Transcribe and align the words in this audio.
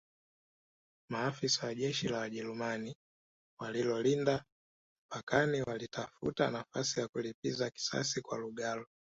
Maafisa 1.09 1.67
wa 1.67 1.75
jeshi 1.75 2.07
la 2.07 2.17
Wajerumani 2.17 2.95
waliolinda 3.59 4.45
mpakani 5.09 5.61
walitafuta 5.61 6.51
nafasi 6.51 6.99
ya 6.99 7.07
kulipiza 7.07 7.69
kisasi 7.69 8.21
kwa 8.21 8.37
Lugalo 8.37 8.85